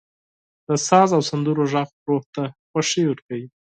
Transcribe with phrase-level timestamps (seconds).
[0.67, 3.47] •د ساز او سندرو ږغ روح ته خوښي ورکوي.